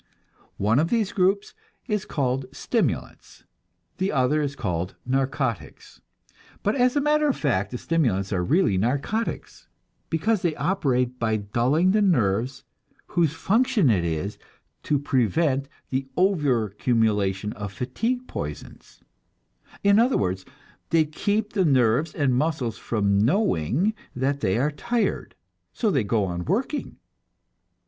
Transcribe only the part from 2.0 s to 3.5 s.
called stimulants, and